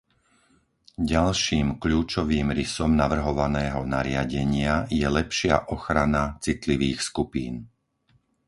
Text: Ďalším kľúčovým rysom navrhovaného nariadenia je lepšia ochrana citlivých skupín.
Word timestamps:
Ďalším 1.13 1.67
kľúčovým 1.83 2.49
rysom 2.59 2.89
navrhovaného 3.01 3.81
nariadenia 3.95 4.73
je 5.01 5.05
lepšia 5.19 5.55
ochrana 5.75 6.23
citlivých 6.45 6.99
skupín. 7.09 7.55